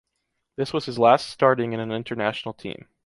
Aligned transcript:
This 0.55 0.73
was 0.73 0.87
his 0.87 0.97
last 0.97 1.29
starting 1.29 1.73
in 1.73 1.79
an 1.79 1.91
international 1.91 2.55
team. 2.55 2.87